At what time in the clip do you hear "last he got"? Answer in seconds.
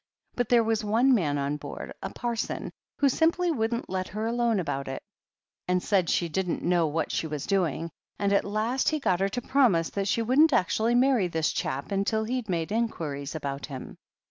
8.43-9.19